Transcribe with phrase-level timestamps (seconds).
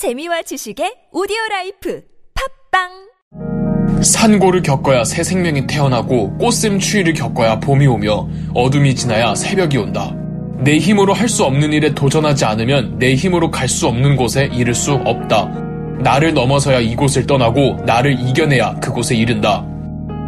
[0.00, 2.00] 재미와 지식의 오디오 life
[2.72, 10.10] 팟빵 산고를 겪어야 새 생명이 태어나고 꽃샘 추위를 겪어야 봄이 오며 어둠이 지나야 새벽이 온다.
[10.64, 14.72] 내 힘으로 할 수 없는 일에 도전하지 않으면 내 힘으로 갈 수 없는 곳에 이를
[14.74, 15.44] 수 없다.
[15.98, 19.66] 나를 넘어서야 이곳을 떠나고 나를 이겨내야 그곳에 이른다.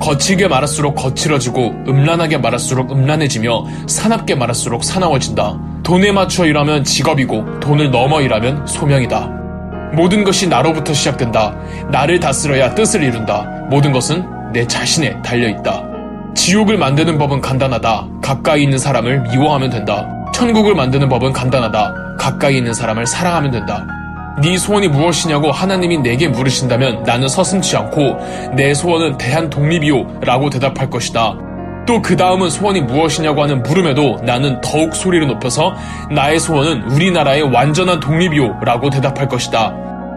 [0.00, 5.80] 거칠게 말할수록 거칠어지고 음란하게 말할수록 음란해지며 사납게 말할수록 사나워진다.
[5.82, 9.35] 돈에 맞춰 일하면 직업이고 돈을 넘어 일하면 소명이다.
[9.94, 11.54] 모든 것이 나로부터 시작된다.
[11.90, 13.42] 나를 다스려야 뜻을 이룬다.
[13.70, 15.82] 모든 것은 내 자신에 달려있다.
[16.34, 18.08] 지옥을 만드는 법은 간단하다.
[18.22, 20.06] 가까이 있는 사람을 미워하면 된다.
[20.34, 22.16] 천국을 만드는 법은 간단하다.
[22.18, 23.86] 가까이 있는 사람을 사랑하면 된다.
[24.42, 28.18] 네 소원이 무엇이냐고 하나님이 내게 물으신다면 나는 서슴지 않고
[28.54, 31.45] 내 소원은 대한 독립이요 라고 대답할 것이다.
[31.86, 35.74] 또 그 다음은 소원이 무엇이냐고 하는 물음에도 나는 더욱 소리를 높여서
[36.10, 39.74] 나의 소원은 우리나라의 완전한 독립이요 라고 대답할 것이다.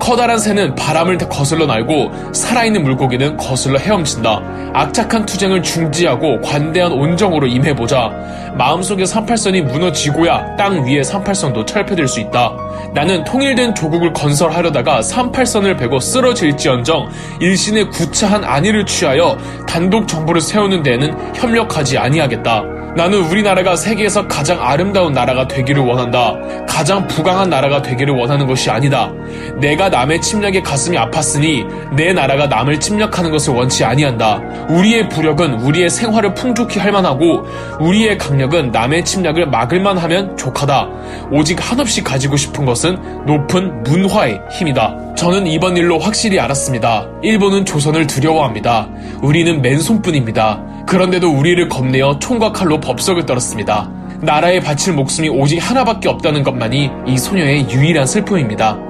[0.00, 4.40] 커다란 새는 바람을 거슬러 날고 살아있는 물고기는 거슬러 헤엄친다.
[4.72, 8.10] 악착한 투쟁을 중지하고 관대한 온정으로 임해보자.
[8.56, 12.52] 마음속의 38선이 무너지고야 땅 위에 38선도 철폐될 수 있다.
[12.94, 17.08] 나는 통일된 조국을 건설하려다가 38선을 베고 쓰러질지언정
[17.40, 19.36] 일신의 구차한 안위를 취하여
[19.68, 22.80] 단독 정부를 세우는 데에는 협력하지 아니하겠다.
[22.96, 26.34] 나는 우리나라가 세계에서 가장 아름다운 나라가 되기를 원한다.
[26.68, 29.12] 가장 부강한 나라가 되기를 원하는 것이 아니다.
[29.60, 34.40] 내가 남의 침략에 가슴이 아팠으니 내 나라가 남을 침략하는 것을 원치 아니한다.
[34.68, 37.44] 우리의 부력은 우리의 생활을 풍족히 할 만하고
[37.80, 40.88] 우리의 강력은 남의 침략을 막을 만하면 족하다.
[41.30, 45.14] 오직 한없이 가지고 싶은 것은 높은 문화의 힘이다.
[45.16, 47.06] 저는 이번 일로 확실히 알았습니다.
[47.22, 48.88] 일본은 조선을 두려워합니다.
[49.22, 50.84] 우리는 맨손뿐입니다.
[50.86, 53.90] 그런데도 우리를 겁내어 총과 칼로 법석을 떨었습니다.
[54.22, 58.89] 나라에 바칠 목숨이 오직 하나밖에 없다는 것만이 이 소녀의 유일한 슬픔입니다.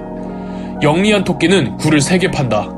[0.82, 2.68] 영리한 토끼는 굴을 세개 판다.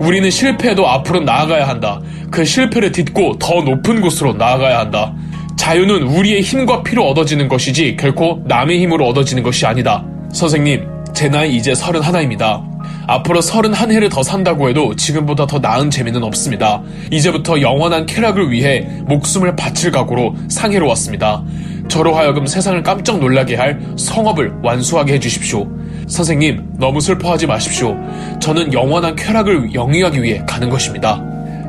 [0.00, 2.00] 우리는 실패해도 앞으로 나아가야 한다.
[2.30, 5.14] 그 실패를 딛고 더 높은 곳으로 나아가야 한다.
[5.56, 10.04] 자유는 우리의 힘과 피로 얻어지는 것이지 결코 남의 힘으로 얻어지는 것이 아니다.
[10.32, 12.62] 선생님, 제 나이 이제 서른 하나입니다.
[13.06, 16.82] 앞으로 서른 한 해를 더 산다고 해도 지금보다 더 나은 재미는 없습니다.
[17.10, 21.42] 이제부터 영원한 쾌락을 위해 목숨을 바칠 각오로 상해로 왔습니다.
[21.88, 25.66] 저로 하여금 세상을 깜짝 놀라게 할 성업을 완수하게 해주십시오.
[26.06, 27.96] 선생님, 너무 슬퍼하지 마십시오.
[28.40, 31.22] 저는 영원한 쾌락을 영위하기 위해 가는 것입니다.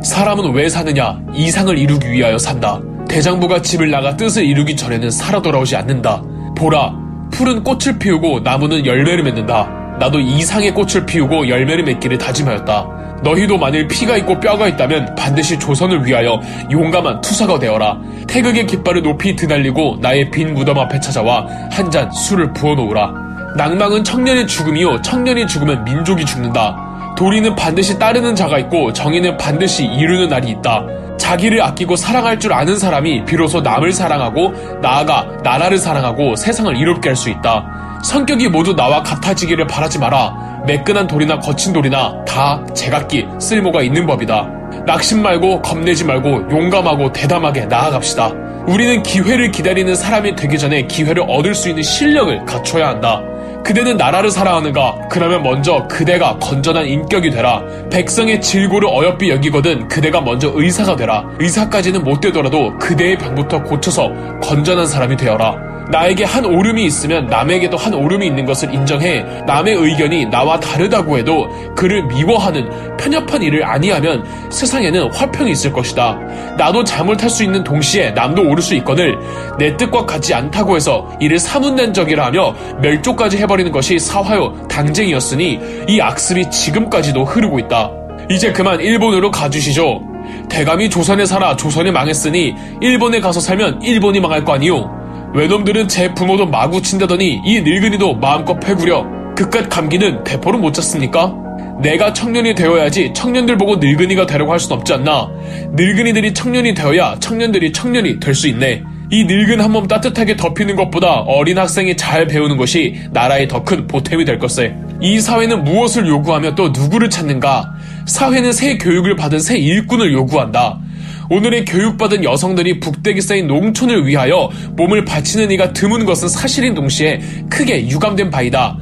[0.04, 1.20] 사람은 왜 사느냐?
[1.34, 2.80] 이상을 이루기 위하여 산다.
[3.10, 6.22] 대장부가 집을 나가 뜻을 이루기 전에는 살아 돌아오지 않는다.
[6.56, 6.94] 보라,
[7.32, 9.70] 풀은 꽃을 피우고 나무는 열매를 맺는다.
[10.00, 12.88] 나도 이상의 꽃을 피우고 열매를 맺기를 다짐하였다.
[13.24, 16.40] 너희도 만일 피가 있고 뼈가 있다면 반드시 조선을 위하여
[16.70, 17.98] 용감한 투사가 되어라.
[18.28, 23.27] 태극의 깃발을 높이 드날리고 나의 빈 무덤 앞에 찾아와 한 잔 술을 부어놓으라.
[23.58, 26.76] 낭망은 청년의 죽음이요 청년이 죽으면 민족이 죽는다.
[27.18, 30.84] 도리는 반드시 따르는 자가 있고 정의는 반드시 이루는 날이 있다.
[31.18, 37.16] 자기를 아끼고 사랑할 줄 아는 사람이 비로소 남을 사랑하고 나아가 나라를 사랑하고 세상을 이롭게 할
[37.16, 37.66] 수 있다.
[38.04, 40.62] 성격이 모두 나와 같아지기를 바라지 마라.
[40.68, 44.48] 매끈한 돌이나 거친 돌이나 다 제각기 쓸모가 있는 법이다.
[44.86, 48.32] 낙심 말고 겁내지 말고 용감하고 대담하게 나아갑시다.
[48.68, 53.20] 우리는 기회를 기다리는 사람이 되기 전에 기회를 얻을 수 있는 실력을 갖춰야 한다.
[53.64, 55.08] 그대는 나라를 사랑하는가?
[55.10, 57.64] 그러면 먼저 그대가 건전한 인격이 되라.
[57.92, 61.26] 백성의 질고를 어여삐 여기거든 그대가 먼저 의사가 되라.
[61.40, 65.67] 의사까지는 못 되더라도 그대의 병부터 고쳐서 건전한 사람이 되어라.
[65.90, 71.48] 나에게 한 오름이 있으면 남에게도 한 오름이 있는 것을 인정해 남의 의견이 나와 다르다고 해도
[71.76, 76.18] 그를 미워하는 편협한 일을 아니하면 세상에는 화평이 있을 것이다.
[76.58, 79.18] 나도 잠을 탈 수 있는 동시에 남도 오를 수 있거늘
[79.60, 86.00] 내 뜻과 같지 않다고 해서 이를 사문낸 적이라 하며 멸족까지 해버리는 것이 사화요 당쟁이었으니 이
[86.00, 87.92] 악습이 지금까지도 흐르고 있다.
[88.30, 90.02] 이제 그만 일본으로 가주시죠.
[90.50, 94.97] 대감이 조선에 살아 조선이 망했으니 일본에 가서 살면 일본이 망할 거 아니오.
[95.34, 99.06] 외놈들은 제 부모도 마구 친다더니 이 늙은이도 마음껏 패구려
[99.36, 101.34] 그깟 감기는 대포를 못 잤습니까?
[101.82, 105.30] 내가 청년이 되어야지 청년들 보고 늙은이가 되려고 할 순 없지 않나?
[105.74, 108.82] 늙은이들이 청년이 되어야 청년들이 청년이 될 수 있네.
[109.12, 113.86] 이 늙은 한 몸 따뜻하게 덮이는 것보다 어린 학생이 잘 배우는 것이 나라의 더 큰
[113.86, 114.76] 보탬이 될 것을.
[115.02, 117.72] 이 사회는 무엇을 요구하며 또 누구를 찾는가?
[118.08, 120.80] 사회는 새 교육을 받은 새 일꾼을 요구한다.
[121.30, 127.20] 오늘의 교육받은 여성들이 북대기 쌓인 농촌을 위하여 몸을 바치는 이가 드문 것은 사실인 동시에
[127.50, 128.78] 크게 유감된 바이다.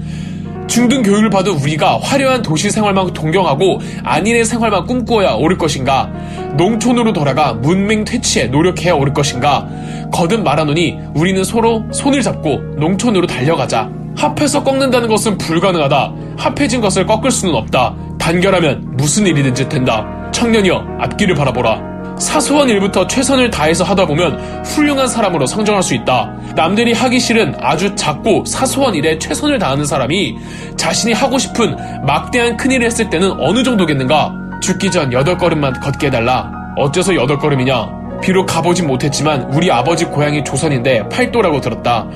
[0.68, 6.12] 중등 교육을 받은 우리가 화려한 도시 생활만 동경하고 안인의 생활만 꿈꾸어야 옳을 것인가?
[6.58, 9.68] 농촌으로 돌아가 문맹 퇴치에 노력해야 옳을 것인가?
[10.12, 13.90] 거듭 말하노니 우리는 서로 손을 잡고 농촌으로 달려가자.
[14.18, 16.14] 합해서 꺾는다는 것은 불가능하다.
[16.38, 17.96] 합해진 것을 꺾을 수는 없다.
[18.18, 20.06] 단결하면 무슨 일이든지 된다.
[20.32, 21.95] 청년이여, 앞길을 바라보라.
[22.18, 26.32] 사소한 일부터 최선을 다해서 하다 보면 훌륭한 사람으로 성장할 수 있다.
[26.56, 30.38] 남들이 하기 싫은 아주 작고 사소한 일에 최선을 다하는 사람이
[30.78, 31.76] 자신이 하고 싶은
[32.06, 34.34] 막대한 큰 일을 했을 때는 어느 정도겠는가?
[34.62, 36.50] 죽기 전 여덟 걸음만 걷게 해달라.
[36.78, 38.20] 어째서 여덟 걸음이냐?
[38.22, 42.08] 비록 가보진 못했지만 우리 아버지 고향이 조선인데 팔도라고 들었다.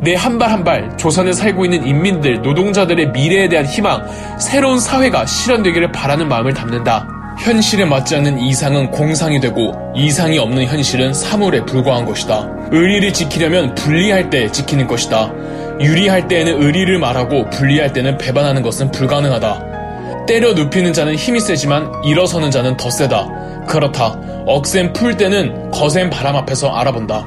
[0.00, 4.04] 내 한 발 한 발 조선에 살고 있는 인민들, 노동자들의 미래에 대한 희망,
[4.38, 7.06] 새로운 사회가 실현되기를 바라는 마음을 담는다.
[7.42, 12.48] 현실에 맞지 않는 이상은 공상이 되고 이상이 없는 현실은 사물에 불과한 것이다.
[12.70, 15.32] 의리를 지키려면 분리할 때 지키는 것이다.
[15.80, 20.24] 유리할 때에는 의리를 말하고 분리할 때는 배반하는 것은 불가능하다.
[20.28, 23.26] 때려 눕히는 자는 힘이 세지만 일어서는 자는 더 세다.
[23.66, 24.16] 그렇다.
[24.46, 27.26] 억센 풀 때는 거센 바람 앞에서 알아본다.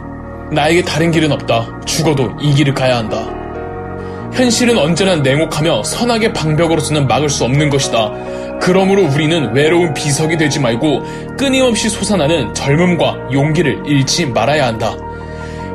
[0.54, 1.82] 나에게 다른 길은 없다.
[1.86, 3.28] 죽어도 이 길을 가야 한다.
[4.34, 8.12] 현실은 언제나 냉혹하며 선악의 방벽으로서는 막을 수 없는 것이다.
[8.62, 11.04] 그러므로 우리는 외로운 비석이 되지 말고
[11.38, 14.96] 끊임없이 솟아나는 젊음과 용기를 잃지 말아야 한다.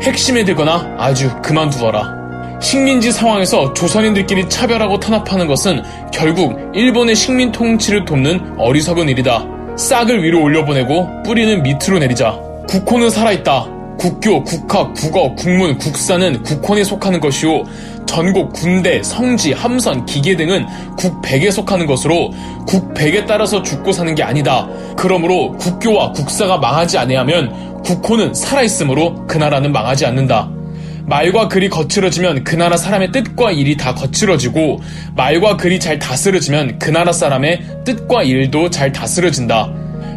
[0.03, 2.21] 핵심에 들거나 아주 그만두어라.
[2.61, 5.83] 식민지 상황에서 조선인들끼리 차별하고 탄압하는 것은
[6.13, 9.47] 결국 일본의 식민 통치를 돕는 어리석은 일이다.
[9.77, 12.39] 싹을 위로 올려보내고 뿌리는 밑으로 내리자.
[12.69, 13.67] 국호는 살아있다.
[13.99, 17.65] 국교, 국학, 국어, 국문, 국사는 국혼에 속하는 것이요.
[18.07, 20.67] 전국, 군대, 성지, 함선, 기계 등은
[20.97, 22.33] 국백에 속하는 것으로
[22.67, 24.69] 국백에 따라서 죽고 사는 게 아니다.
[24.97, 30.51] 그러므로 국교와 국사가 망하지 아니하면 국호는 살아있으므로 그 나라는 망하지 않는다.
[31.07, 34.81] 말과 글이 거칠어지면 그 나라 사람의 뜻과 일이 다 거칠어지고
[35.17, 39.73] 말과 글이 잘 다스려지면 그 나라 사람의 뜻과 일도 잘 다스려진다.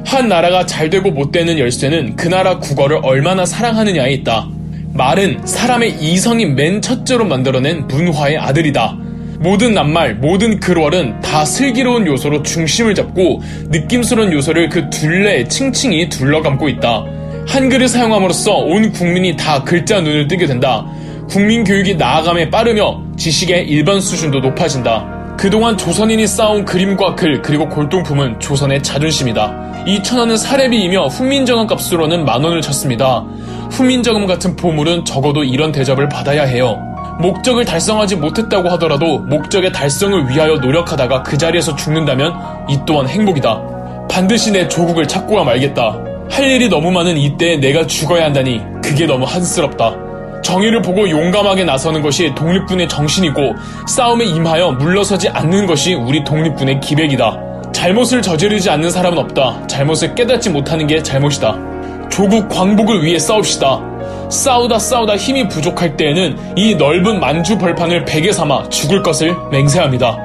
[0.06, 4.48] 한 나라가 잘 되고 못 되는 열쇠는 그 나라 국어를 얼마나 사랑하느냐에 있다.
[4.94, 8.96] 말은 사람의 이성이 맨 첫째로 만들어낸 문화의 아들이다.
[9.40, 16.70] 모든 낱말, 모든 글월은 다 슬기로운 요소로 중심을 잡고 느낌스러운 요소를 그 둘레에 층층이 둘러감고
[16.70, 17.06] 있다.
[17.48, 20.86] 한글을 사용함으로써 온 국민이 다 글자 눈을 뜨게 된다.
[21.28, 25.36] 국민 교육이 나아감에 빠르며 지식의 일반 수준도 높아진다.
[25.38, 29.86] 그동안 조선인이 쌓아온 그림과 글 그리고 골동품은 조선의 자존심이다.
[29.88, 33.26] 이 천원은 사례비이며 훈민정음 값으로는 만원을 쳤습니다.
[33.74, 36.80] 훈민정음 같은 보물은 적어도 이런 대접을 받아야 해요.
[37.20, 42.34] 목적을 달성하지 못했다고 하더라도 목적의 달성을 위하여 노력하다가 그 자리에서 죽는다면
[42.70, 44.08] 이 또한 행복이다.
[44.10, 45.98] 반드시 내 조국을 찾고야 말겠다.
[46.30, 49.96] 할 일이 너무 많은 이때에 내가 죽어야 한다니 그게 너무 한스럽다.
[50.44, 53.56] 정의를 보고 용감하게 나서는 것이 독립군의 정신이고
[53.88, 57.40] 싸움에 임하여 물러서지 않는 것이 우리 독립군의 기백이다.
[57.74, 59.66] 잘못을 저지르지 않는 사람은 없다.
[59.68, 61.73] 잘못을 깨닫지 못하는 게 잘못이다.
[62.14, 64.30] 조국 광복을 위해 싸웁시다.
[64.30, 70.16] 싸우다 싸우다 힘이 부족할 때에는 이 넓은 만주 벌판을 베개 삼아 죽을 것을 맹세합니다.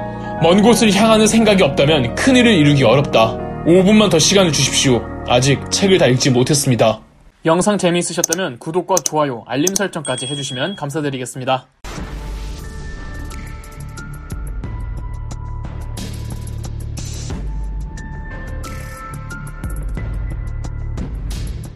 [0.43, 3.35] 먼 곳을 향하는 생각이 없다면 큰일을 이루기 어렵다.
[3.65, 5.01] 5분만 더 시간을 주십시오.
[5.27, 6.99] 아직 책을 다 읽지 못했습니다.
[7.45, 11.65] 영상 재미있으셨다면 구독과 좋아요, 알림 설정까지 해주시면 감사드리겠습니다.